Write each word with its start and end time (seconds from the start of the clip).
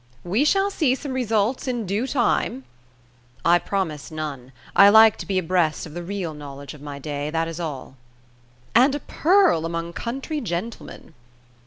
"We 0.23 0.43
shall 0.45 0.71
see 0.71 0.95
some 0.95 1.13
results 1.13 1.67
in 1.67 1.85
due 1.85 2.07
time." 2.07 2.63
"I 3.45 3.59
promise 3.59 4.09
none: 4.09 4.51
I 4.75 4.89
like 4.89 5.15
to 5.17 5.27
be 5.27 5.37
abreast 5.37 5.85
of 5.85 5.93
the 5.93 6.01
real 6.01 6.33
knowledge 6.33 6.73
of 6.73 6.81
my 6.81 6.97
day, 6.97 7.29
that 7.29 7.47
is 7.47 7.59
all." 7.59 7.97
"And 8.73 8.95
a 8.95 8.99
pearl 8.99 9.63
among 9.63 9.93
country 9.93 10.41
gentlemen!" 10.41 11.13